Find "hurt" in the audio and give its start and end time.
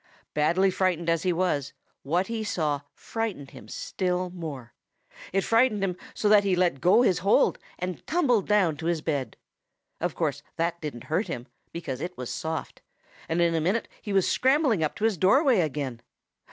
11.03-11.27